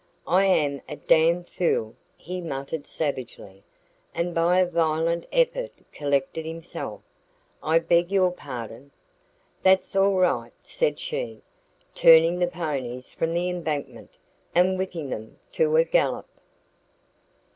[0.25, 3.63] "I am a damned fool!" he muttered savagely,
[4.15, 7.01] and by a violent effort collected himself.
[7.61, 8.89] "I beg your pardon."
[9.61, 11.41] "That's all right," she said,
[11.93, 14.17] turning the ponies from the embankment
[14.55, 16.25] and whipping them to a gallop.